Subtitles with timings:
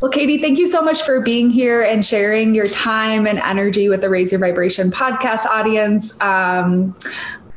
[0.00, 3.90] Well, Katie, thank you so much for being here and sharing your time and energy
[3.90, 6.18] with the Raise Your Vibration podcast audience.
[6.22, 6.96] Um,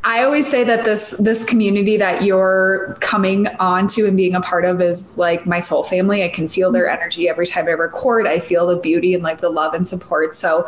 [0.03, 4.65] I always say that this this community that you're coming onto and being a part
[4.65, 6.21] of is like my soul family.
[6.25, 8.27] I can feel their energy every time I record.
[8.27, 10.35] I feel the beauty and like the love and support.
[10.35, 10.67] So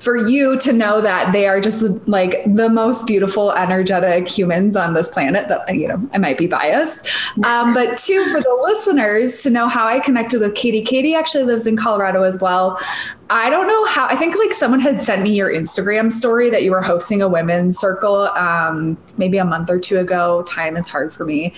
[0.00, 4.94] for you to know that they are just like the most beautiful, energetic humans on
[4.94, 5.48] this planet.
[5.48, 7.10] That you know, I might be biased,
[7.44, 10.82] um, but two for the listeners to know how I connected with Katie.
[10.82, 12.80] Katie actually lives in Colorado as well.
[13.28, 14.06] I don't know how.
[14.06, 17.28] I think like someone had sent me your Instagram story that you were hosting a
[17.28, 20.42] women's circle, um, maybe a month or two ago.
[20.42, 21.52] Time is hard for me.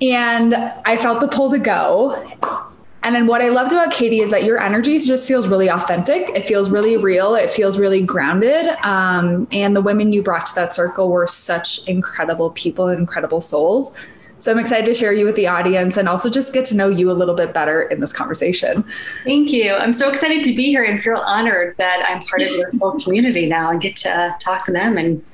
[0.00, 2.72] And I felt the pull to go.
[3.02, 6.28] And then what I loved about Katie is that your energy just feels really authentic.
[6.30, 7.36] It feels really real.
[7.36, 8.66] It feels really grounded.
[8.82, 13.96] Um, and the women you brought to that circle were such incredible people, incredible souls.
[14.38, 16.88] So I'm excited to share you with the audience and also just get to know
[16.88, 18.84] you a little bit better in this conversation.
[19.24, 19.72] Thank you.
[19.74, 22.98] I'm so excited to be here and feel honored that I'm part of your whole
[23.00, 24.98] community now and get to talk to them.
[24.98, 25.24] And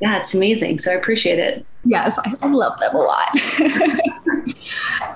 [0.00, 0.80] yeah, it's amazing.
[0.80, 1.64] So I appreciate it.
[1.84, 3.28] Yes, I love them a lot.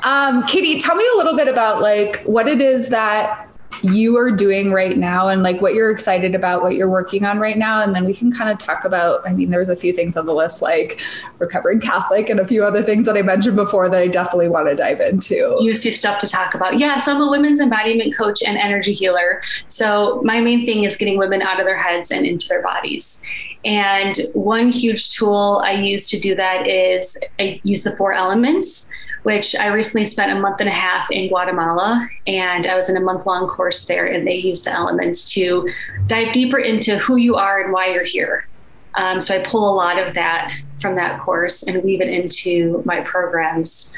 [0.05, 3.47] um, Katie, tell me a little bit about like what it is that
[3.83, 7.39] you are doing right now and like what you're excited about, what you're working on
[7.39, 7.83] right now.
[7.83, 10.27] And then we can kind of talk about, I mean, there's a few things on
[10.27, 11.01] the list like
[11.39, 14.69] recovering Catholic and a few other things that I mentioned before that I definitely want
[14.69, 15.57] to dive into.
[15.61, 16.78] You see stuff to talk about.
[16.78, 16.97] Yeah.
[16.97, 19.43] So I'm a women's embodiment coach and energy healer.
[19.69, 23.21] So my main thing is getting women out of their heads and into their bodies.
[23.65, 28.89] And one huge tool I use to do that is I use the four elements,
[29.27, 32.09] which I recently spent a month and a half in Guatemala.
[32.29, 35.69] And I was in a month long course there, and they use the elements to
[36.07, 38.47] dive deeper into who you are and why you're here.
[38.95, 42.85] Um, so I pull a lot of that from that course and weave it into
[42.87, 43.93] my programs.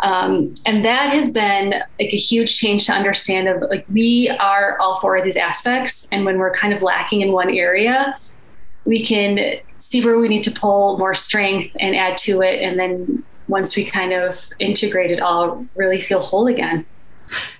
[0.00, 4.76] Um, and that has been like a huge change to understand of like we are
[4.80, 8.18] all four of these aspects and when we're kind of lacking in one area
[8.84, 9.38] we can
[9.78, 12.60] see where we need to pull more strength and add to it.
[12.60, 16.84] And then once we kind of integrate it all, really feel whole again.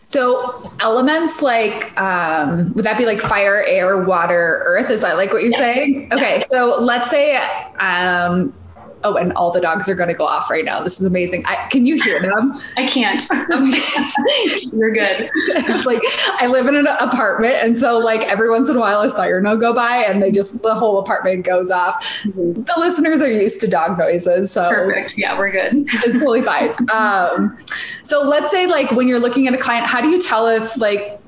[0.02, 0.50] So
[0.80, 4.90] elements like um, would that be like fire, air, water, earth?
[4.90, 5.58] Is that like what you're yes.
[5.58, 6.12] saying?
[6.12, 7.36] Okay, so let's say
[7.78, 8.54] um,
[9.04, 10.82] oh, and all the dogs are going to go off right now.
[10.82, 11.44] This is amazing.
[11.46, 12.58] I, can you hear them?
[12.76, 13.22] I can't.
[14.72, 15.30] You're good.
[15.34, 16.00] it's like
[16.40, 19.44] I live in an apartment, and so like every once in a while a siren
[19.44, 22.02] will go by, and they just the whole apartment goes off.
[22.24, 22.62] Mm-hmm.
[22.62, 25.16] The listeners are used to dog noises, so perfect.
[25.16, 25.88] Yeah, we're good.
[26.04, 26.74] It's totally fine.
[26.92, 27.56] Um,
[28.02, 30.76] so let's say like when you're looking at a client, how do you tell if
[30.76, 31.20] like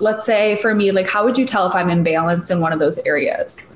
[0.00, 2.78] let's say for me, like how would you tell if I'm imbalanced in one of
[2.78, 3.66] those areas?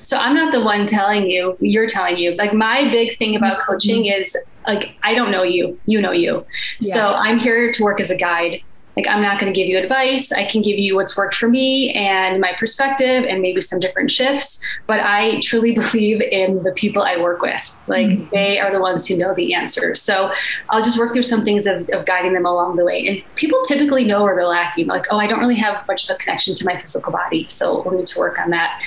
[0.00, 2.34] So I'm not the one telling you, you're telling you.
[2.34, 3.72] Like my big thing about mm-hmm.
[3.72, 4.36] coaching is
[4.66, 6.44] like I don't know you, you know you.
[6.80, 6.94] Yeah.
[6.94, 8.62] So I'm here to work as a guide.
[8.96, 10.32] Like I'm not going to give you advice.
[10.32, 14.10] I can give you what's worked for me and my perspective and maybe some different
[14.10, 17.60] shifts, but I truly believe in the people I work with.
[17.88, 18.28] Like mm-hmm.
[18.32, 20.00] they are the ones who know the answers.
[20.00, 20.32] So
[20.70, 23.06] I'll just work through some things of, of guiding them along the way.
[23.06, 24.86] And people typically know where they're lacking.
[24.86, 27.46] Like, oh, I don't really have much of a connection to my physical body.
[27.50, 28.80] So we'll need to work on that.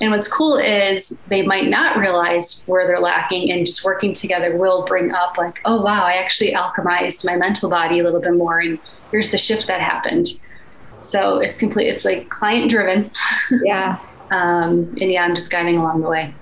[0.00, 4.56] And what's cool is they might not realize where they're lacking, and just working together
[4.56, 8.34] will bring up, like, oh, wow, I actually alchemized my mental body a little bit
[8.34, 8.78] more, and
[9.10, 10.28] here's the shift that happened.
[11.02, 13.10] So it's complete, it's like client driven.
[13.62, 14.00] Yeah.
[14.30, 16.34] um, and yeah, I'm just guiding along the way.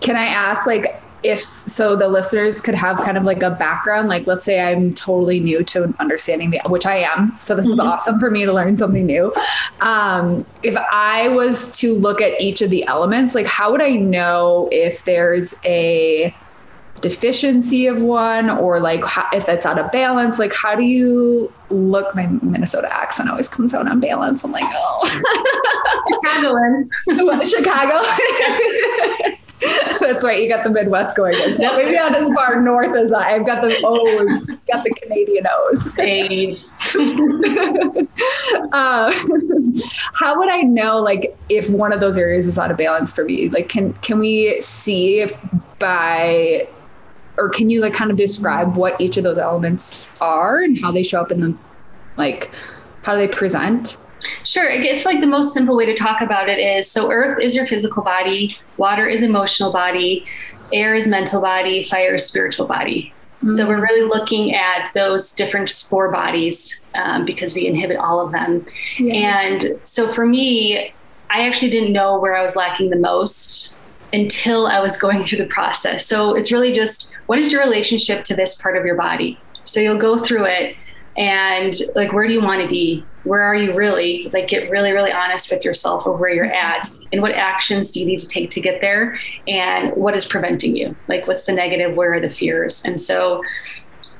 [0.00, 4.08] Can I ask, like, if so the listeners could have kind of like a background
[4.08, 7.74] like let's say i'm totally new to understanding the which i am so this mm-hmm.
[7.74, 9.32] is awesome for me to learn something new.
[9.80, 13.92] Um, if i was to look at each of the elements like how would i
[13.96, 16.34] know if there's a
[17.02, 20.38] deficiency of one or like how, if that's out of balance?
[20.38, 22.14] Like how do you look?
[22.14, 24.42] My minnesota accent always comes out on balance.
[24.44, 25.00] I'm like oh.
[26.22, 26.90] Chicagoan.
[27.44, 28.00] Chicago
[30.00, 30.42] That's right.
[30.42, 31.36] You got the Midwest going.
[31.58, 33.34] Not maybe not as far north as I.
[33.34, 35.98] I've got the O's, got the Canadian O's.
[35.98, 36.72] A's.
[38.72, 39.12] uh,
[40.14, 43.24] how would I know, like, if one of those areas is out of balance for
[43.24, 43.48] me?
[43.48, 45.32] Like, can can we see if
[45.78, 46.66] by
[47.38, 50.92] or can you like kind of describe what each of those elements are and how
[50.92, 51.56] they show up in the
[52.16, 52.50] like
[53.02, 53.96] how do they present
[54.44, 54.68] Sure.
[54.68, 57.66] It's like the most simple way to talk about it is so earth is your
[57.66, 60.26] physical body, water is emotional body,
[60.72, 63.12] air is mental body, fire is spiritual body.
[63.38, 63.50] Mm-hmm.
[63.50, 68.32] So we're really looking at those different four bodies um, because we inhibit all of
[68.32, 68.64] them.
[68.98, 69.14] Yeah.
[69.14, 70.94] And so for me,
[71.30, 73.74] I actually didn't know where I was lacking the most
[74.12, 76.06] until I was going through the process.
[76.06, 79.38] So it's really just what is your relationship to this part of your body?
[79.64, 80.76] So you'll go through it
[81.16, 83.04] and like where do you want to be?
[83.24, 84.28] Where are you really?
[84.32, 88.00] Like get really really honest with yourself of where you're at and what actions do
[88.00, 90.96] you need to take to get there and what is preventing you?
[91.08, 92.82] Like what's the negative, where are the fears?
[92.84, 93.42] And so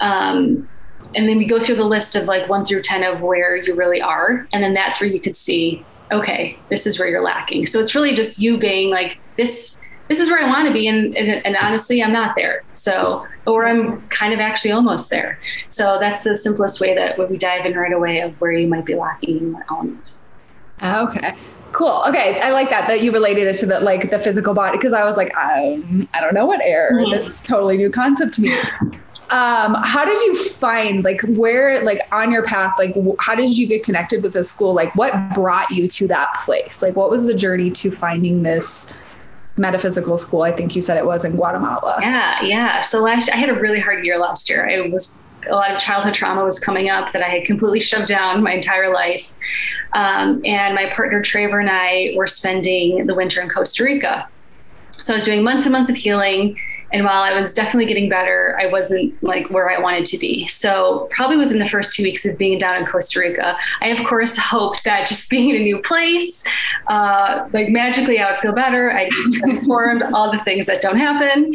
[0.00, 0.69] um
[1.14, 3.75] and then we go through the list of like 1 through 10 of where you
[3.75, 7.66] really are and then that's where you could see okay, this is where you're lacking.
[7.66, 9.78] So it's really just you being like this
[10.12, 10.87] this is where I want to be.
[10.87, 12.62] And, and, and, honestly, I'm not there.
[12.75, 15.38] So, or I'm kind of actually almost there.
[15.70, 18.85] So that's the simplest way that we dive in right away of where you might
[18.85, 20.12] be lacking in what element.
[20.82, 21.35] Okay.
[21.73, 22.03] Cool.
[22.06, 24.93] Okay, I like that that you related it to the like the physical body because
[24.93, 26.91] I was like, um, I don't know what air.
[26.93, 27.11] Mm-hmm.
[27.11, 28.53] This is totally new concept to me.
[29.31, 33.56] um, how did you find like where like on your path like w- how did
[33.56, 34.75] you get connected with the school?
[34.75, 36.82] Like what brought you to that place?
[36.82, 38.93] Like what was the journey to finding this
[39.56, 40.43] metaphysical school.
[40.43, 41.99] I think you said it was in Guatemala.
[42.00, 42.81] Yeah, yeah.
[42.81, 44.69] So last I had a really hard year last year.
[44.69, 45.19] I was
[45.49, 48.52] a lot of childhood trauma was coming up that I had completely shoved down my
[48.52, 49.37] entire life.
[49.93, 54.28] Um, and my partner Traver and I were spending the winter in Costa Rica.
[54.93, 56.56] So I was doing months and months of healing
[56.93, 60.47] and while I was definitely getting better, I wasn't like where I wanted to be.
[60.49, 64.06] So, probably within the first two weeks of being down in Costa Rica, I of
[64.06, 66.44] course hoped that just being in a new place,
[66.89, 68.93] uh, like magically I would feel better.
[68.93, 71.53] I'd transformed, all the things that don't happen.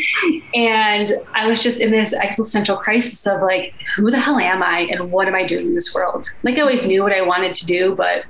[0.53, 4.81] And I was just in this existential crisis of like, who the hell am I
[4.91, 6.31] and what am I doing in this world?
[6.43, 8.25] Like, I always knew what I wanted to do, but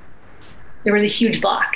[0.87, 1.75] there was a huge block.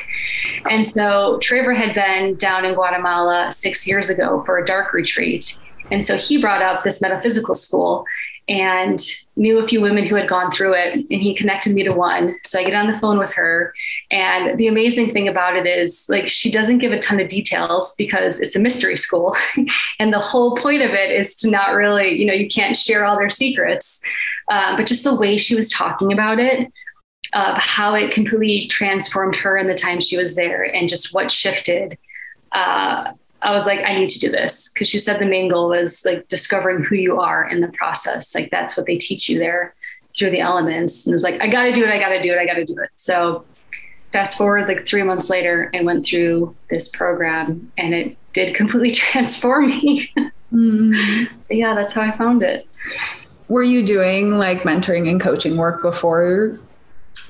[0.69, 5.59] And so Traver had been down in Guatemala six years ago for a dark retreat.
[5.91, 8.05] And so he brought up this metaphysical school
[8.47, 9.01] and
[9.35, 12.35] knew a few women who had gone through it and he connected me to one
[12.43, 13.71] so i get on the phone with her
[14.09, 17.93] and the amazing thing about it is like she doesn't give a ton of details
[17.99, 19.35] because it's a mystery school
[19.99, 23.05] and the whole point of it is to not really you know you can't share
[23.05, 24.01] all their secrets
[24.49, 26.71] uh, but just the way she was talking about it
[27.33, 31.31] of how it completely transformed her in the time she was there and just what
[31.31, 31.97] shifted.
[32.51, 35.69] Uh, I was like, I need to do this because she said the main goal
[35.69, 38.35] was like discovering who you are in the process.
[38.35, 39.73] Like that's what they teach you there
[40.15, 41.05] through the elements.
[41.05, 41.89] And it was like, I got to do it.
[41.89, 42.37] I got to do it.
[42.37, 42.89] I got to do it.
[42.97, 43.45] So
[44.11, 48.91] fast forward like three months later, I went through this program and it did completely
[48.91, 50.13] transform me.
[50.53, 51.27] mm.
[51.49, 52.67] yeah, that's how I found it.
[53.47, 56.57] Were you doing like mentoring and coaching work before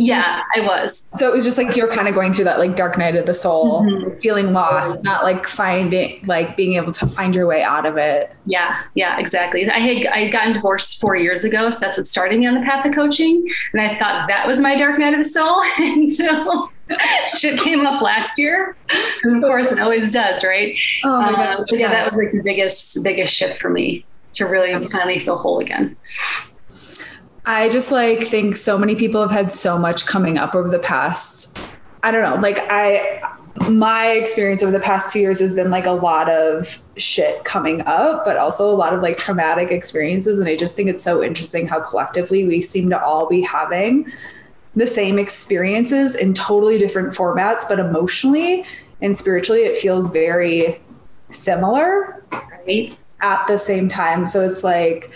[0.01, 1.03] yeah, I was.
[1.13, 3.27] So it was just like you're kind of going through that like dark night of
[3.27, 4.17] the soul, mm-hmm.
[4.19, 8.33] feeling lost, not like finding like being able to find your way out of it.
[8.47, 9.69] Yeah, yeah, exactly.
[9.69, 12.55] I had I had gotten divorced four years ago, so that's what started me on
[12.55, 13.47] the path of coaching.
[13.73, 16.71] And I thought that was my dark night of the soul until
[17.37, 18.75] shit came up last year.
[19.23, 20.77] And of course it always does, right?
[21.03, 21.59] Oh my God.
[21.59, 24.03] Um, so yeah, that was like the biggest, biggest shift for me
[24.33, 25.95] to really finally feel whole again.
[27.45, 30.79] I just like think so many people have had so much coming up over the
[30.79, 31.71] past
[32.03, 33.21] I don't know, like I
[33.69, 37.81] my experience over the past 2 years has been like a lot of shit coming
[37.81, 41.23] up, but also a lot of like traumatic experiences and I just think it's so
[41.23, 44.11] interesting how collectively we seem to all be having
[44.75, 48.65] the same experiences in totally different formats, but emotionally
[49.01, 50.81] and spiritually it feels very
[51.29, 54.25] similar right at the same time.
[54.25, 55.11] So it's like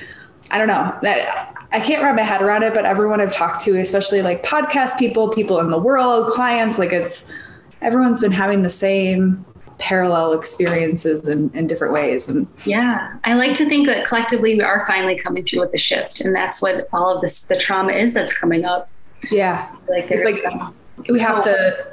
[0.52, 3.60] I don't know that I can't wrap my head around it, but everyone I've talked
[3.66, 7.34] to, especially like podcast people, people in the world, clients, like it's
[7.82, 9.46] everyone's been having the same
[9.78, 12.30] parallel experiences in, in different ways.
[12.30, 15.78] And yeah, I like to think that collectively we are finally coming through with the
[15.78, 16.22] shift.
[16.22, 18.90] And that's what all of this, the trauma is that's coming up.
[19.30, 19.70] Yeah.
[19.90, 20.74] Like there's like,
[21.10, 21.88] we have to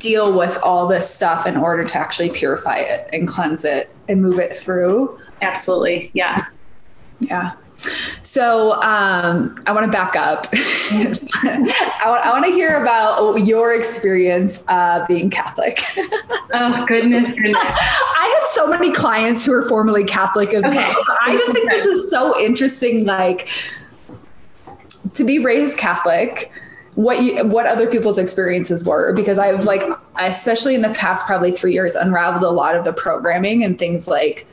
[0.00, 4.20] deal with all this stuff in order to actually purify it and cleanse it and
[4.20, 5.16] move it through.
[5.42, 6.10] Absolutely.
[6.12, 6.46] Yeah.
[7.20, 7.52] Yeah.
[8.22, 10.46] So um, I want to back up.
[10.52, 15.80] I, want, I want to hear about your experience uh, being Catholic.
[16.52, 17.56] oh goodness, goodness!
[17.56, 20.76] I have so many clients who are formerly Catholic as okay.
[20.76, 20.94] well.
[21.22, 23.04] I just think this is so interesting.
[23.04, 23.48] Like
[25.14, 26.50] to be raised Catholic
[26.94, 29.84] what you what other people's experiences were because I've like
[30.18, 34.08] especially in the past probably 3 years unraveled a lot of the programming and things
[34.08, 34.48] like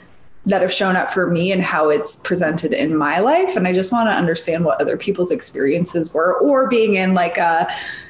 [0.46, 3.56] that have shown up for me and how it's presented in my life.
[3.56, 7.38] And I just want to understand what other people's experiences were or being in like
[7.38, 7.68] a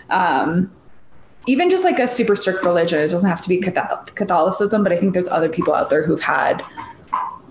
[0.09, 0.71] um
[1.47, 2.99] even just like a super strict religion.
[2.99, 6.21] It doesn't have to be Catholicism but I think there's other people out there who've
[6.21, 6.63] had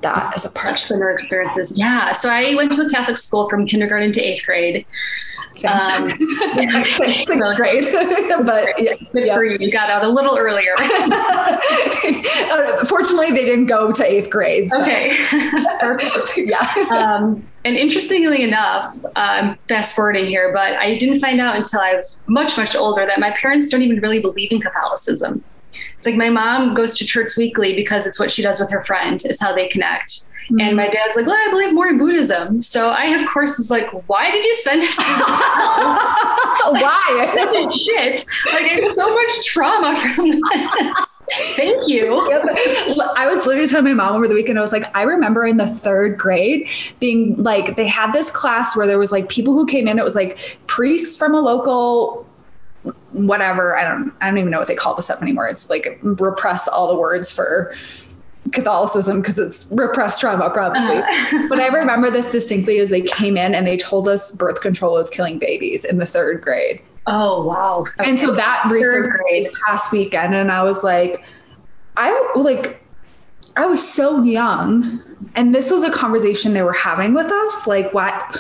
[0.03, 0.79] that as a part.
[0.79, 1.73] Similar experiences.
[1.77, 2.13] Yeah.
[2.13, 4.87] So I went to a Catholic school from kindergarten to 8th grade
[5.65, 6.09] um,
[6.57, 7.85] yeah, sixth grade,
[8.45, 9.35] but yeah, good yeah.
[9.35, 9.57] for you.
[9.61, 10.75] You got out a little earlier.
[10.79, 11.61] uh,
[12.85, 14.71] fortunately, they didn't go to eighth grade.
[14.71, 14.83] So.
[14.83, 15.17] Okay.
[16.37, 16.67] yeah.
[16.91, 21.95] Um, and interestingly enough, um, fast forwarding here, but I didn't find out until I
[21.95, 25.45] was much, much older that my parents don't even really believe in Catholicism.
[25.97, 28.85] It's like my mom goes to church weekly because it's what she does with her
[28.85, 29.21] friend.
[29.25, 30.27] It's how they connect.
[30.45, 30.61] Mm-hmm.
[30.61, 32.61] And my dad's like, well, I believe more in Buddhism.
[32.61, 37.31] So I have courses like, why did you send us Why?
[37.35, 38.25] this is shit.
[38.53, 41.23] Like, I have so much trauma from this.
[41.57, 42.03] Thank you.
[43.17, 45.57] I was literally telling my mom over the weekend, I was like, I remember in
[45.57, 46.69] the third grade
[47.01, 50.05] being like, they had this class where there was like people who came in, it
[50.05, 52.27] was like priests from a local
[53.13, 55.99] whatever i don't i don't even know what they call this stuff anymore it's like
[56.03, 57.75] repress all the words for
[58.53, 60.99] Catholicism because it's repressed trauma, probably.
[60.99, 61.47] Uh-huh.
[61.49, 64.95] but I remember this distinctly as they came in and they told us birth control
[64.95, 66.81] was killing babies in the third grade.
[67.07, 67.81] Oh, wow.
[67.99, 68.11] Okay.
[68.11, 71.25] And so that research this past weekend, and I was like,
[71.97, 72.83] I like,
[73.57, 75.03] I was so young,
[75.35, 77.67] and this was a conversation they were having with us.
[77.67, 78.37] Like, what?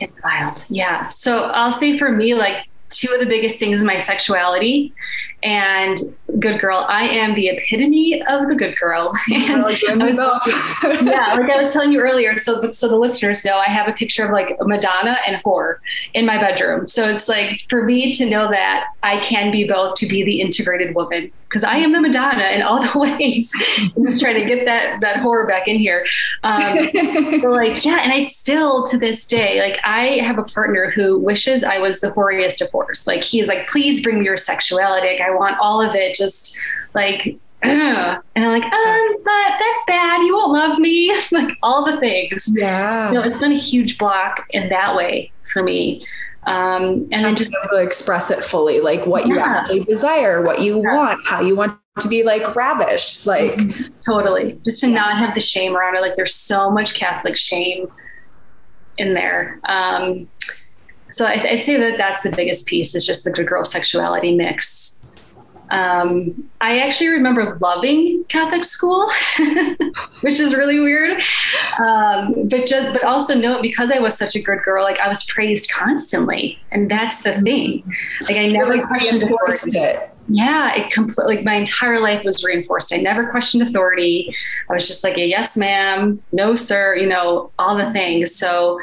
[0.00, 0.64] It's wild.
[0.68, 1.08] Yeah.
[1.08, 4.92] So I'll say for me, like, two of the biggest things is my sexuality
[5.42, 5.98] and
[6.38, 6.84] good girl.
[6.88, 9.12] I am the epitome of the good girl.
[9.30, 10.18] And was,
[11.02, 13.92] yeah, like I was telling you earlier, so so the listeners know, I have a
[13.92, 15.76] picture of like Madonna and whore
[16.14, 16.86] in my bedroom.
[16.86, 20.40] So it's like for me to know that I can be both, to be the
[20.40, 23.52] integrated woman, because I am the Madonna in all the ways.
[23.96, 26.06] I'm just trying to get that that horror back in here.
[26.44, 26.62] Um,
[27.42, 31.64] like yeah, and I still to this day, like I have a partner who wishes
[31.64, 33.06] I was the whoriest of horrors.
[33.06, 35.08] Like he is like, please bring me your sexuality.
[35.08, 36.14] Like, I want all of it.
[36.14, 36.56] Just
[36.94, 40.22] like and I'm like, um, but that's bad.
[40.22, 41.14] You won't love me.
[41.30, 42.48] like all the things.
[42.54, 43.10] Yeah.
[43.12, 46.02] No, it's been a huge block in that way for me.
[46.46, 49.34] Um, and then just to express it fully, like what yeah.
[49.34, 50.94] you actually desire, what you yeah.
[50.94, 53.92] want, how you want to be like ravished, like mm-hmm.
[54.04, 54.58] totally.
[54.64, 56.00] Just to not have the shame around it.
[56.00, 57.88] Like there's so much Catholic shame
[58.96, 59.60] in there.
[59.64, 60.28] Um,
[61.10, 64.34] so I, would say that that's the biggest piece is just the good girl sexuality
[64.34, 64.98] mix
[65.70, 69.08] um, I actually remember loving Catholic school,
[70.20, 71.22] which is really weird.
[71.78, 75.08] Um, but just, but also note because I was such a good girl, like I
[75.08, 77.84] was praised constantly, and that's the thing.
[78.22, 79.78] Like I never like questioned authority.
[79.78, 80.10] It.
[80.28, 81.36] Yeah, it completely.
[81.36, 82.92] Like my entire life was reinforced.
[82.92, 84.34] I never questioned authority.
[84.68, 86.96] I was just like a yes, ma'am, no, sir.
[86.96, 88.36] You know, all the things.
[88.36, 88.80] So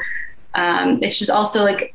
[0.54, 1.94] um, it's just also like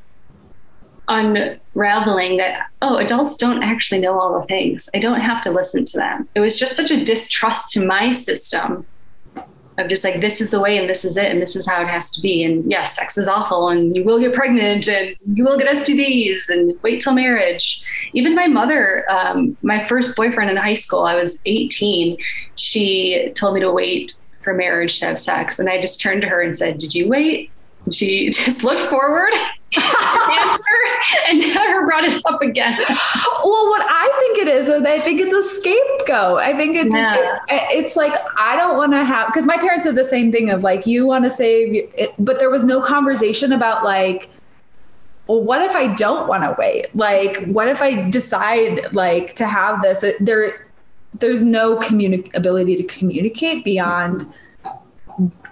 [1.07, 4.89] unraveling that oh adults don't actually know all the things.
[4.93, 6.27] I don't have to listen to them.
[6.35, 8.85] It was just such a distrust to my system
[9.79, 11.81] of just like this is the way and this is it and this is how
[11.81, 12.43] it has to be.
[12.43, 16.49] And yes sex is awful and you will get pregnant and you will get stds
[16.49, 17.83] and wait till marriage.
[18.13, 22.17] Even my mother um, my first boyfriend in high school i was 18
[22.55, 25.59] she told me to wait for marriage to have sex.
[25.59, 27.51] And i just turned to her and said did you wait?
[27.85, 29.33] And she just looked forward
[31.27, 32.77] and never brought it up again.
[33.43, 36.39] well, what I think it is, is I think it's a scapegoat.
[36.39, 37.39] I think it's yeah.
[37.47, 40.49] it, it's like I don't want to have because my parents did the same thing
[40.49, 44.29] of like you want to save, it, but there was no conversation about like
[45.27, 46.93] well, what if I don't want to wait?
[46.95, 50.03] Like, what if I decide like to have this?
[50.19, 50.67] There,
[51.19, 54.27] there's no communi- ability to communicate beyond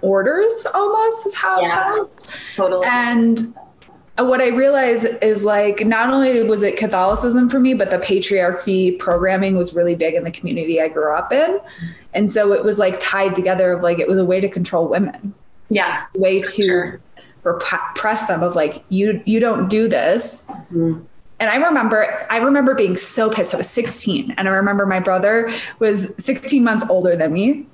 [0.02, 0.66] orders.
[0.74, 2.36] Almost is how yeah, it felt.
[2.56, 2.86] Totally.
[2.86, 3.38] And
[4.18, 8.98] what I realized is like not only was it Catholicism for me, but the patriarchy
[8.98, 11.58] programming was really big in the community I grew up in.
[12.12, 14.86] And so it was like tied together of like it was a way to control
[14.86, 15.34] women.
[15.70, 16.04] Yeah.
[16.14, 17.00] Way to sure.
[17.42, 20.46] repress them of like you you don't do this.
[20.46, 21.00] Mm-hmm.
[21.40, 23.52] And I remember, I remember being so pissed.
[23.52, 27.66] I was 16, and I remember my brother was 16 months older than me.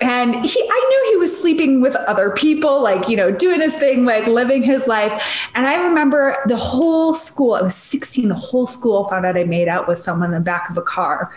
[0.00, 3.76] And he, I knew he was sleeping with other people, like, you know, doing his
[3.76, 5.48] thing, like living his life.
[5.54, 9.44] And I remember the whole school, I was 16, the whole school found out I
[9.44, 11.34] made out with someone in the back of a car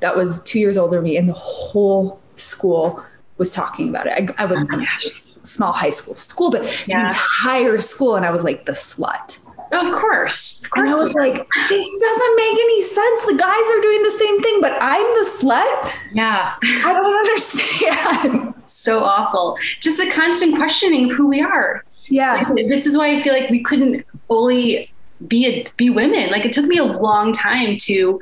[0.00, 1.16] that was two years older than me.
[1.16, 3.04] And the whole school
[3.36, 4.34] was talking about it.
[4.38, 7.02] I, I was oh in a small high school school, but yeah.
[7.02, 8.16] the entire school.
[8.16, 9.44] And I was like the slut.
[9.72, 10.62] Of course.
[10.62, 10.90] Of course.
[10.90, 13.26] And I was like, this doesn't make any sense.
[13.26, 15.92] The guys are doing the same thing, but I'm the slut.
[16.12, 16.54] Yeah.
[16.62, 18.54] I don't understand.
[18.64, 19.58] so awful.
[19.80, 21.84] Just a constant questioning of who we are.
[22.08, 22.48] Yeah.
[22.50, 24.90] Like, this is why I feel like we couldn't fully
[25.26, 26.30] be a, be women.
[26.30, 28.20] Like it took me a long time to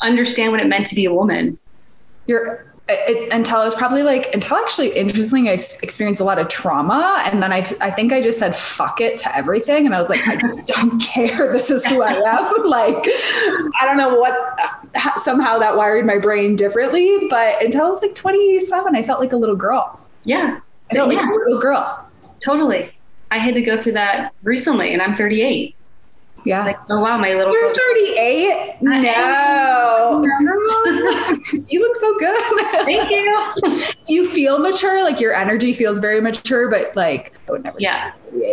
[0.00, 1.58] understand what it meant to be a woman.
[2.26, 6.48] You're it, until I was probably like until actually interestingly I experienced a lot of
[6.48, 9.98] trauma and then I I think I just said fuck it to everything and I
[9.98, 11.52] was like I just don't care.
[11.52, 12.54] This is who I am.
[12.66, 17.88] Like I don't know what uh, somehow that wired my brain differently but until I
[17.88, 20.00] was like 27 I felt like a little girl.
[20.24, 20.60] Yeah.
[20.90, 21.20] I felt yeah.
[21.20, 22.08] like a little girl.
[22.40, 22.92] Totally.
[23.30, 25.76] I had to go through that recently and I'm 38
[26.46, 26.58] yeah.
[26.58, 28.76] It's like, oh wow, my little You're 38?
[28.80, 30.24] No.
[31.68, 32.84] you look so good.
[32.84, 33.54] Thank you.
[34.08, 38.12] you feel mature, like your energy feels very mature, but like I would never Yeah.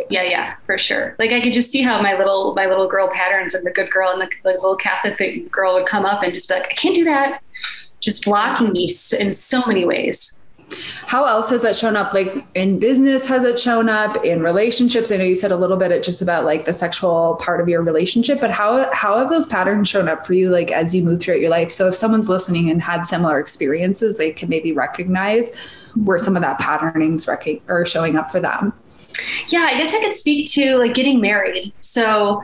[0.09, 1.15] Yeah, yeah, for sure.
[1.19, 3.91] Like I could just see how my little my little girl patterns and the good
[3.91, 6.73] girl and the, the little Catholic girl would come up and just be like, I
[6.73, 7.41] can't do that.
[7.99, 10.39] Just blocking me in so many ways.
[11.05, 12.13] How else has that shown up?
[12.13, 15.11] Like in business, has it shown up in relationships?
[15.11, 17.69] I know you said a little bit it just about like the sexual part of
[17.69, 21.03] your relationship, but how how have those patterns shown up for you like as you
[21.03, 21.71] move throughout your life?
[21.71, 25.55] So if someone's listening and had similar experiences, they can maybe recognize
[25.95, 28.73] where some of that patterning's rec- or showing up for them.
[29.49, 31.73] Yeah, I guess I could speak to like getting married.
[31.81, 32.41] So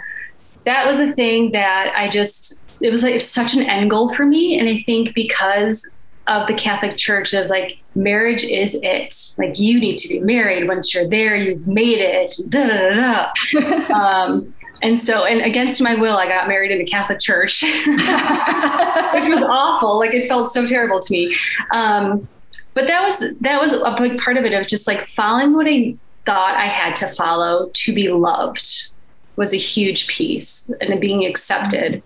[0.65, 4.25] that was a thing that I just it was like such an end goal for
[4.25, 5.89] me, and I think because
[6.27, 9.33] of the Catholic Church of like marriage is it.
[9.37, 12.35] Like you need to be married once you're there, you've made it.
[12.49, 16.85] Da, da, da, um, and so, and against my will, I got married in a
[16.85, 19.97] Catholic church, which was awful.
[19.97, 21.35] Like it felt so terrible to me.
[21.71, 22.27] Um,
[22.73, 24.53] but that was that was a big part of it.
[24.53, 28.89] Of just like following what I thought I had to follow to be loved
[29.35, 32.01] was a huge piece, and being accepted.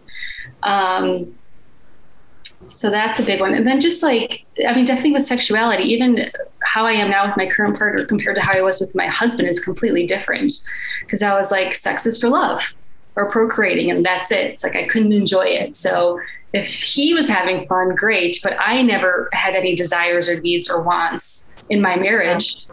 [0.63, 1.35] Um,
[2.73, 3.53] so that's a big one.
[3.53, 6.31] And then just like, I mean, definitely with sexuality, even
[6.63, 9.05] how I am now with my current partner compared to how I was with my
[9.07, 10.51] husband is completely different.
[11.01, 12.73] Because I was like, sex is for love
[13.15, 14.45] or procreating, and that's it.
[14.45, 15.75] It's like I couldn't enjoy it.
[15.75, 16.19] So
[16.51, 18.39] if he was having fun, great.
[18.41, 22.65] But I never had any desires or needs or wants in my marriage.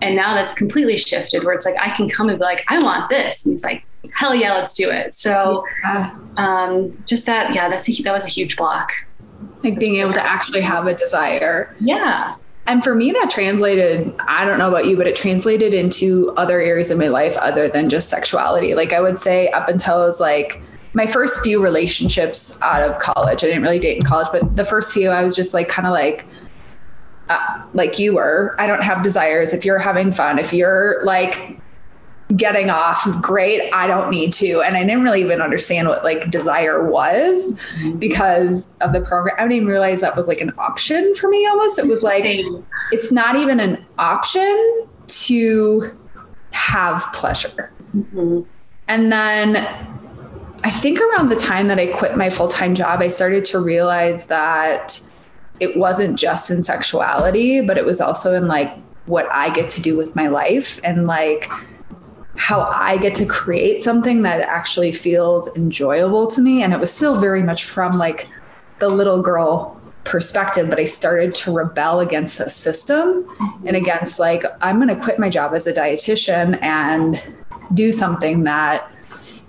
[0.00, 2.78] And now that's completely shifted where it's like I can come and be like, I
[2.78, 3.44] want this.
[3.44, 3.84] And it's like,
[4.14, 5.12] hell yeah, let's do it.
[5.12, 5.66] So
[6.36, 8.92] um, just that, yeah, that's a, that was a huge block
[9.62, 11.74] like being able to actually have a desire.
[11.80, 12.36] Yeah.
[12.66, 16.60] And for me, that translated, I don't know about you, but it translated into other
[16.60, 18.74] areas of my life other than just sexuality.
[18.74, 22.98] Like I would say, up until I was like, my first few relationships out of
[22.98, 25.68] college, I didn't really date in college, but the first few, I was just like,
[25.68, 26.26] kind of like,
[27.28, 28.56] uh, like you were.
[28.58, 29.52] I don't have desires.
[29.52, 31.60] If you're having fun, if you're like
[32.36, 34.60] getting off great i don't need to.
[34.62, 37.98] And i didn't really even understand what like desire was mm-hmm.
[37.98, 39.34] because of the program.
[39.38, 41.78] I didn't even realize that was like an option for me almost.
[41.78, 42.24] It was like
[42.92, 45.96] it's not even an option to
[46.52, 47.72] have pleasure.
[47.96, 48.42] Mm-hmm.
[48.86, 49.56] and then
[50.62, 54.26] i think around the time that i quit my full-time job i started to realize
[54.26, 55.00] that
[55.58, 58.72] it wasn't just in sexuality but it was also in like
[59.06, 61.50] what i get to do with my life and like
[62.36, 66.62] how I get to create something that actually feels enjoyable to me.
[66.62, 68.28] And it was still very much from like
[68.78, 73.28] the little girl perspective, but I started to rebel against the system
[73.66, 77.22] and against like, I'm going to quit my job as a dietitian and
[77.74, 78.90] do something that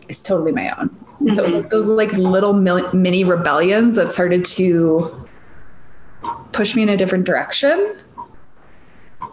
[0.09, 0.89] is totally my own.
[0.89, 1.33] Mm-hmm.
[1.33, 5.27] So it was like those like little mini rebellions that started to
[6.51, 7.95] push me in a different direction.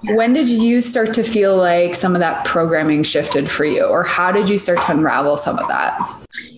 [0.04, 4.04] When did you start to feel like some of that programming shifted for you, or
[4.04, 5.98] how did you start to unravel some of that?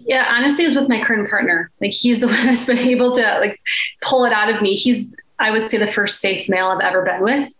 [0.07, 1.70] Yeah, honestly, it was with my current partner.
[1.81, 3.61] Like he's the one that's been able to like
[4.03, 4.74] pull it out of me.
[4.74, 7.53] He's, I would say, the first safe male I've ever been with.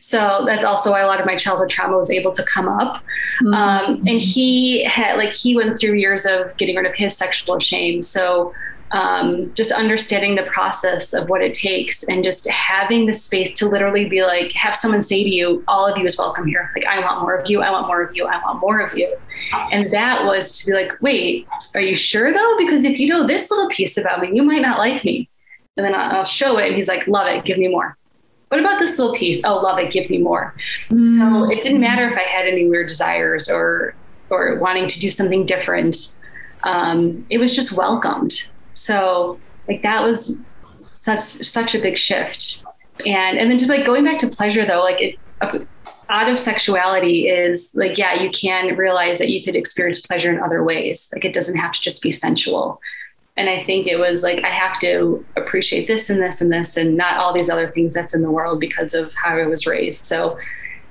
[0.00, 3.02] So that's also why a lot of my childhood trauma was able to come up.
[3.42, 3.54] Mm-hmm.
[3.54, 7.58] Um, and he had like he went through years of getting rid of his sexual
[7.58, 8.02] shame.
[8.02, 8.52] So
[8.96, 13.68] um, just understanding the process of what it takes and just having the space to
[13.68, 16.72] literally be like, have someone say to you, all of you is welcome here.
[16.74, 17.60] Like, I want more of you.
[17.60, 18.24] I want more of you.
[18.24, 19.14] I want more of you.
[19.70, 22.56] And that was to be like, wait, are you sure though?
[22.56, 25.28] Because if you know this little piece about me, you might not like me.
[25.76, 26.68] And then I'll show it.
[26.68, 27.44] And he's like, love it.
[27.44, 27.98] Give me more.
[28.48, 29.42] What about this little piece?
[29.44, 29.92] Oh, love it.
[29.92, 30.54] Give me more.
[30.88, 31.16] Mm.
[31.16, 33.94] So it didn't matter if I had any weird desires or,
[34.30, 36.14] or wanting to do something different.
[36.62, 40.36] Um, it was just welcomed so like that was
[40.82, 42.62] such such a big shift.
[43.06, 45.18] And and then to like going back to pleasure though, like it
[46.08, 50.40] out of sexuality is like yeah, you can realize that you could experience pleasure in
[50.40, 51.10] other ways.
[51.12, 52.80] Like it doesn't have to just be sensual.
[53.38, 56.76] And I think it was like I have to appreciate this and this and this
[56.76, 59.66] and not all these other things that's in the world because of how I was
[59.66, 60.04] raised.
[60.04, 60.38] So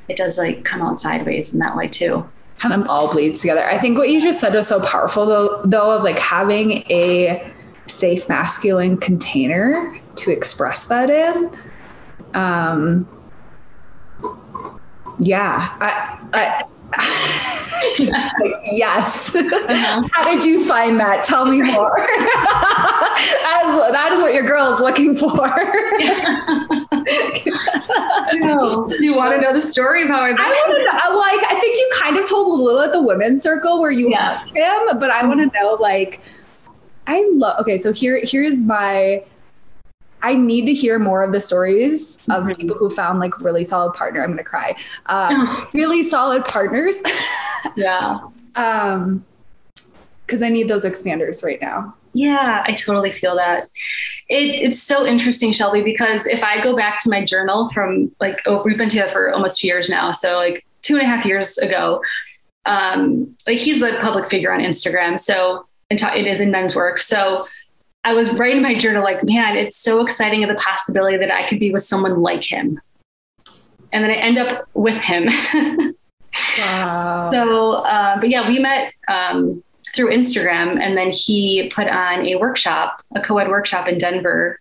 [0.10, 3.66] it does like come out sideways in that way too kind of all bleeds together.
[3.66, 7.52] I think what you just said was so powerful though though of like having a
[7.88, 11.58] safe masculine container to express that in.
[12.34, 13.08] Um,
[15.20, 16.64] yeah, I, I
[18.72, 19.36] yes.
[19.36, 20.08] Uh-huh.
[20.14, 21.24] How did you find that?
[21.24, 22.00] Tell me more.
[22.00, 25.30] As, that is what your girl is looking for.
[28.32, 30.30] Do you want to know the story of how I?
[30.30, 31.18] I want to know.
[31.18, 34.10] Like, I think you kind of told a little at the women's circle where you
[34.10, 34.46] yeah.
[34.46, 36.22] him, but I want to know like
[37.08, 37.60] I love.
[37.62, 39.24] Okay, so here here's my.
[40.22, 42.54] I need to hear more of the stories of mm-hmm.
[42.54, 44.24] people who found like really solid partner.
[44.24, 44.76] I'm gonna cry.
[45.06, 47.02] Um, really solid partners.
[47.76, 48.20] yeah.
[48.56, 49.24] Um,
[50.26, 51.94] because I need those expanders right now.
[52.14, 53.70] Yeah, I totally feel that.
[54.30, 58.42] It, it's so interesting, Shelby, because if I go back to my journal from like,
[58.46, 60.12] oh, we've been together for almost two years now.
[60.12, 62.02] So like two and a half years ago,
[62.66, 65.20] um, like he's a public figure on Instagram.
[65.20, 67.00] So and ta- it is in men's work.
[67.00, 67.48] So
[68.04, 71.48] I was writing my journal like, man, it's so exciting of the possibility that I
[71.48, 72.80] could be with someone like him.
[73.92, 75.28] And then I end up with him.
[76.60, 77.30] wow.
[77.32, 79.64] So, uh, but yeah, we met um,
[79.96, 84.60] through Instagram, and then he put on a workshop, a co-ed workshop in Denver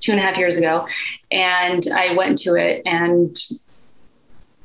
[0.00, 0.86] two and a half years ago.
[1.30, 3.36] And I went to it and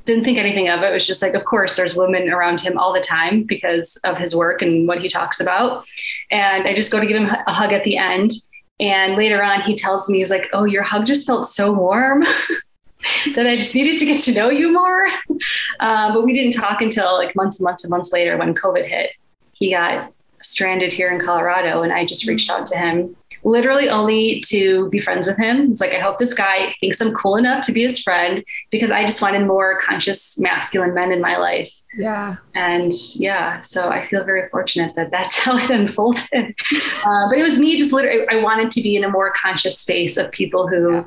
[0.07, 0.89] didn't think anything of it.
[0.89, 4.17] It was just like, of course, there's women around him all the time because of
[4.17, 5.85] his work and what he talks about.
[6.31, 8.31] And I just go to give him a hug at the end.
[8.79, 12.21] And later on, he tells me, he's like, Oh, your hug just felt so warm
[13.35, 15.07] that I just needed to get to know you more.
[15.79, 18.83] Uh, but we didn't talk until like months and months and months later when COVID
[18.83, 19.11] hit.
[19.53, 23.15] He got stranded here in Colorado, and I just reached out to him
[23.47, 25.71] literally only to be friends with him.
[25.71, 28.91] It's like, I hope this guy thinks I'm cool enough to be his friend because
[28.91, 31.73] I just wanted more conscious masculine men in my life.
[31.97, 32.35] Yeah.
[32.53, 36.33] And yeah, so I feel very fortunate that that's how it unfolded.
[36.33, 39.79] uh, but it was me just literally, I wanted to be in a more conscious
[39.79, 41.03] space of people who yeah.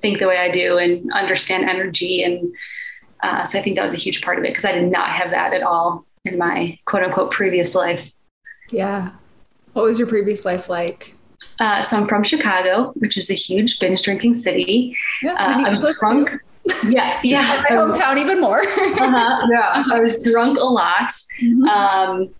[0.00, 2.22] think the way I do and understand energy.
[2.22, 2.54] And
[3.24, 5.10] uh, so I think that was a huge part of it because I did not
[5.10, 8.12] have that at all in my quote unquote previous life.
[8.70, 9.10] Yeah.
[9.72, 11.16] What was your previous life like?
[11.58, 14.96] Uh, so I'm from Chicago, which is a huge binge drinking city.
[15.22, 16.30] Yeah, uh, I was drunk.
[16.88, 17.64] Yeah, yeah.
[17.68, 18.60] My hometown even more.
[18.60, 21.10] uh-huh, yeah, I was drunk a lot.
[21.40, 21.64] Mm-hmm.
[21.64, 22.34] Um,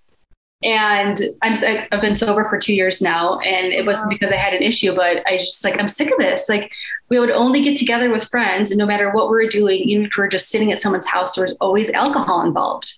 [0.63, 1.55] and I'm
[1.91, 4.19] I've been sober for two years now, and it wasn't wow.
[4.19, 6.49] because I had an issue, but I just like I'm sick of this.
[6.51, 6.71] Like
[7.09, 10.07] we would only get together with friends, and no matter what we were doing, even
[10.07, 12.93] if we were just sitting at someone's house, there was always alcohol involved.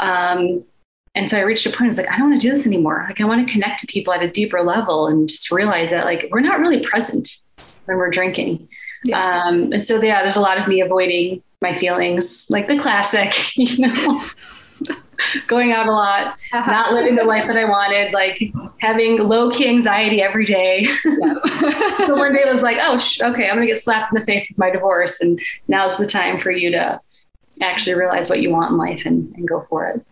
[0.00, 0.64] Um,
[1.14, 3.04] and so I reached a point, it's like, I don't want to do this anymore.
[3.06, 6.06] Like, I want to connect to people at a deeper level and just realize that,
[6.06, 7.36] like, we're not really present
[7.84, 8.66] when we're drinking.
[9.04, 9.44] Yeah.
[9.44, 13.34] Um, and so, yeah, there's a lot of me avoiding my feelings, like the classic,
[13.56, 14.20] you know,
[15.46, 16.70] going out a lot, uh-huh.
[16.70, 18.42] not living the life that I wanted, like
[18.78, 20.86] having low key anxiety every day.
[21.04, 21.34] Yeah.
[22.06, 24.18] so one day I was like, oh, sh- okay, I'm going to get slapped in
[24.18, 25.20] the face with my divorce.
[25.20, 27.00] And now's the time for you to
[27.60, 30.04] actually realize what you want in life and, and go for it.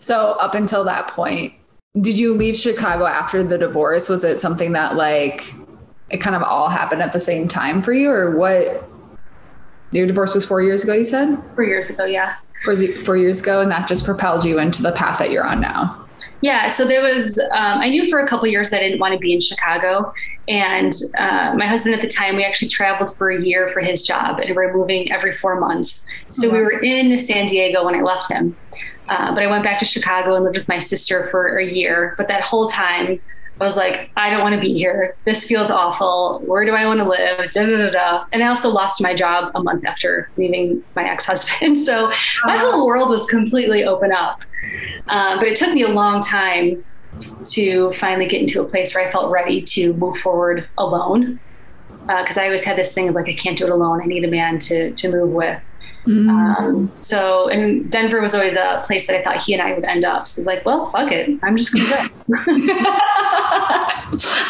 [0.00, 1.54] So up until that point,
[2.00, 4.08] did you leave Chicago after the divorce?
[4.08, 5.54] Was it something that like
[6.10, 8.88] it kind of all happened at the same time for you or what?
[9.92, 11.36] Your divorce was four years ago, you said?
[11.56, 12.36] Four years ago, yeah.
[12.64, 15.60] Four, four years ago, and that just propelled you into the path that you're on
[15.60, 16.06] now.
[16.42, 19.18] Yeah, so there was, um, I knew for a couple years I didn't want to
[19.18, 20.12] be in Chicago.
[20.48, 24.02] And uh, my husband at the time, we actually traveled for a year for his
[24.02, 26.04] job and we were moving every four months.
[26.30, 26.56] So oh, wow.
[26.56, 28.56] we were in San Diego when I left him.
[29.10, 32.14] Uh, but I went back to Chicago and lived with my sister for a year.
[32.16, 33.20] But that whole time,
[33.60, 35.16] I was like, I don't want to be here.
[35.24, 36.40] This feels awful.
[36.46, 37.50] Where do I want to live?
[37.50, 38.24] Da, da, da, da.
[38.32, 41.76] And I also lost my job a month after leaving my ex husband.
[41.90, 42.12] So
[42.44, 44.42] my whole world was completely open up.
[45.08, 46.84] Um, but it took me a long time
[47.46, 51.40] to finally get into a place where I felt ready to move forward alone.
[52.06, 54.00] Because uh, I always had this thing of like, I can't do it alone.
[54.00, 55.60] I need a man to to move with.
[56.10, 56.28] Mm-hmm.
[56.28, 59.84] Um, so, and Denver was always a place that I thought he and I would
[59.84, 60.26] end up.
[60.26, 61.38] So it's like, well, fuck it.
[61.42, 62.04] I'm just going to go.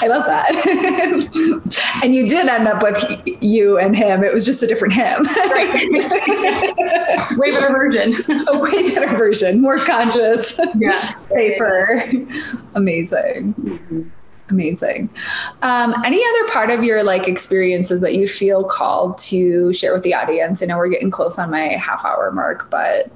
[0.03, 2.01] I love that.
[2.03, 3.05] and you did end up with
[3.43, 4.25] you and him.
[4.25, 5.23] It was just a different him.
[5.25, 5.75] right.
[7.37, 8.15] way better version.
[8.49, 10.99] a way better version, more conscious, yeah.
[11.29, 12.03] safer.
[12.75, 13.55] Amazing.
[13.55, 14.09] Mm-hmm
[14.51, 15.09] amazing
[15.63, 20.03] um, any other part of your like experiences that you feel called to share with
[20.03, 23.11] the audience i know we're getting close on my half hour mark but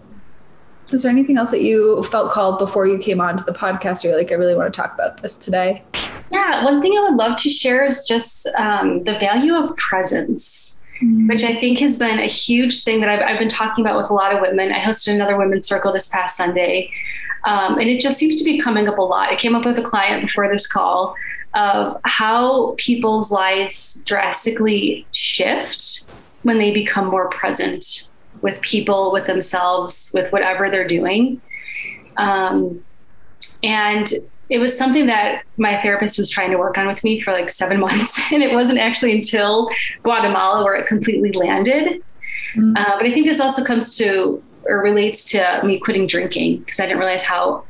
[0.93, 4.05] is there anything else that you felt called before you came on to the podcast
[4.05, 5.83] or you're like i really want to talk about this today
[6.31, 10.79] yeah one thing i would love to share is just um, the value of presence
[11.03, 11.29] mm-hmm.
[11.29, 14.11] which I think has been a huge thing that I've, I've, been talking about with
[14.11, 14.73] a lot of women.
[14.73, 16.91] I hosted another women's circle this past Sunday,
[17.45, 19.31] um, and it just seems to be coming up a lot.
[19.31, 21.15] I came up with a client before this call
[21.55, 26.05] of how people's lives drastically shift
[26.43, 28.09] when they become more present
[28.43, 31.41] with people, with themselves, with whatever they're doing.
[32.17, 32.85] Um,
[33.63, 34.13] and
[34.51, 37.51] it was something that my therapist was trying to work on with me for like
[37.51, 38.21] seven months.
[38.31, 39.71] And it wasn't actually until
[40.03, 42.03] Guatemala where it completely landed.
[42.57, 42.77] Mm-hmm.
[42.77, 46.81] Uh, but I think this also comes to or relates to me quitting drinking because
[46.81, 47.65] I didn't realize how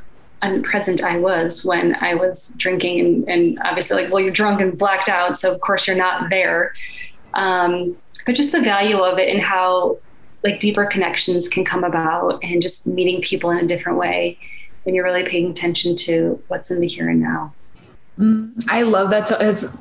[0.45, 4.77] unpresent I was when I was drinking and, and, obviously like, well, you're drunk and
[4.77, 5.37] blacked out.
[5.37, 6.73] So of course you're not there.
[7.33, 9.97] Um, but just the value of it and how
[10.43, 14.37] like deeper connections can come about and just meeting people in a different way
[14.83, 17.53] when you're really paying attention to what's in the here and now.
[18.19, 19.27] Mm, I love that.
[19.27, 19.77] So it's,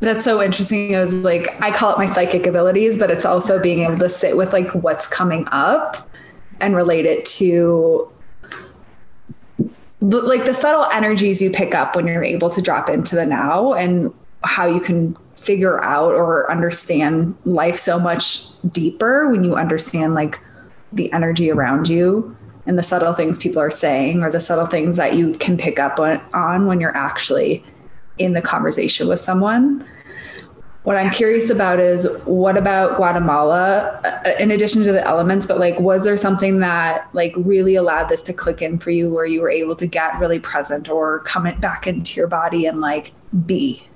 [0.00, 0.90] that's so interesting.
[0.90, 4.10] It was like, I call it my psychic abilities, but it's also being able to
[4.10, 6.08] sit with like what's coming up
[6.60, 8.12] and relate it to
[10.02, 13.72] like the subtle energies you pick up when you're able to drop into the now
[13.72, 14.12] and
[14.42, 20.40] how you can figure out or understand life so much deeper when you understand like
[20.92, 22.36] the energy around you
[22.66, 25.78] and the subtle things people are saying or the subtle things that you can pick
[25.78, 27.64] up on, on when you're actually
[28.18, 29.84] in the conversation with someone
[30.84, 35.58] what I'm curious about is what about Guatemala, uh, in addition to the elements, but
[35.58, 39.24] like, was there something that like really allowed this to click in for you where
[39.24, 42.80] you were able to get really present or come it back into your body and
[42.80, 43.12] like
[43.46, 43.86] be?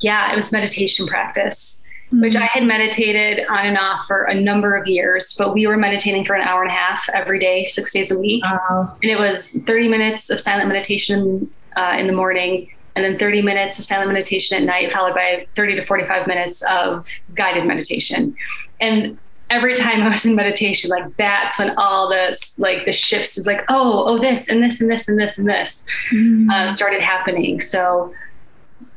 [0.00, 2.20] Yeah, it was meditation practice, mm-hmm.
[2.20, 5.76] which I had meditated on and off for a number of years, but we were
[5.76, 8.44] meditating for an hour and a half every day, six days a week.
[8.44, 8.96] Wow.
[9.02, 13.42] And it was 30 minutes of silent meditation uh, in the morning and then 30
[13.42, 17.06] minutes of silent meditation at night, followed by 30 to 45 minutes of
[17.36, 18.34] guided meditation.
[18.80, 19.16] And
[19.50, 23.46] every time I was in meditation, like that's when all this, like the shifts was
[23.46, 26.50] like, oh, oh, this and this and this and this and this mm.
[26.50, 27.60] uh, started happening.
[27.60, 28.12] So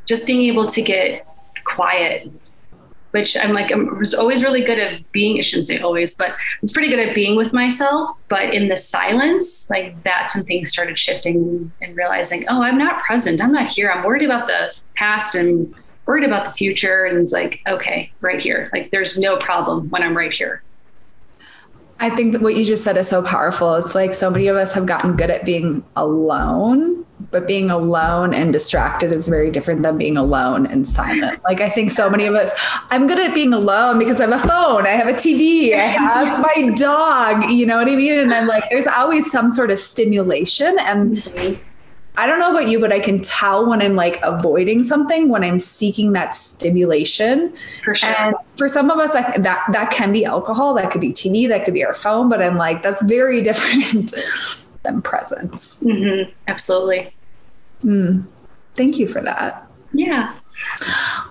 [0.08, 1.28] just being able to get
[1.64, 2.32] quiet
[3.12, 6.36] which I'm like, I was always really good at being, I shouldn't say always, but
[6.62, 8.10] it's pretty good at being with myself.
[8.28, 13.02] But in the silence, like that's when things started shifting and realizing, oh, I'm not
[13.04, 13.42] present.
[13.42, 13.92] I'm not here.
[13.92, 15.74] I'm worried about the past and
[16.06, 17.06] worried about the future.
[17.06, 18.70] And it's like, okay, right here.
[18.74, 20.64] Like there's no problem when I'm right here.
[22.02, 23.76] I think that what you just said is so powerful.
[23.76, 28.34] It's like so many of us have gotten good at being alone, but being alone
[28.34, 31.40] and distracted is very different than being alone and silent.
[31.44, 32.54] Like I think so many of us,
[32.90, 35.84] I'm good at being alone because I have a phone, I have a TV, I
[35.84, 38.18] have my dog, you know what I mean?
[38.18, 41.68] And I'm like, there's always some sort of stimulation and mm-hmm
[42.18, 45.44] I don't know about you, but I can tell when I'm like avoiding something, when
[45.44, 47.54] I'm seeking that stimulation.
[47.84, 48.10] For sure.
[48.10, 51.48] And for some of us, that, that that can be alcohol, that could be TV,
[51.48, 54.14] that could be our phone, but I'm like, that's very different
[54.84, 55.84] than presence.
[55.84, 56.32] Mm-hmm.
[56.48, 57.14] Absolutely.
[57.84, 58.28] Mm.
[58.76, 59.68] Thank you for that.
[59.94, 60.34] Yeah.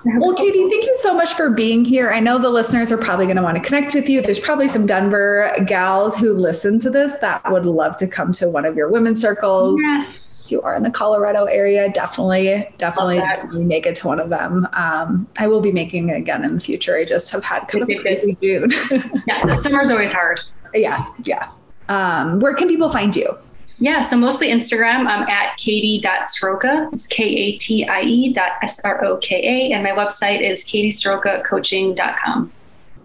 [0.04, 2.10] Well, Katie, thank you so much for being here.
[2.10, 4.22] I know the listeners are probably going to want to connect with you.
[4.22, 8.48] There's probably some Denver gals who listen to this that would love to come to
[8.48, 9.80] one of your women's circles.
[9.82, 10.39] Yes.
[10.50, 14.68] You are in the Colorado area, definitely, definitely, definitely make it to one of them.
[14.72, 16.96] Um, I will be making it again in the future.
[16.96, 18.70] I just have had kind of a crazy June.
[19.26, 20.40] yeah, the summer's always hard.
[20.74, 21.50] Yeah, yeah.
[21.88, 23.36] Um, where can people find you?
[23.78, 25.06] Yeah, so mostly Instagram.
[25.06, 26.92] I'm at katie.sroka.
[26.92, 29.72] It's K A T I E dot S R O K A.
[29.72, 32.52] And my website is katiesrokacoaching.com.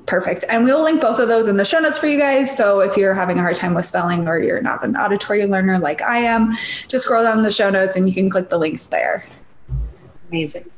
[0.06, 0.46] Perfect.
[0.50, 2.56] And we'll link both of those in the show notes for you guys.
[2.56, 5.80] So if you're having a hard time with spelling or you're not an auditory learner
[5.80, 6.54] like I am,
[6.88, 9.26] just scroll down the show notes and you can click the links there.
[10.30, 10.70] Amazing.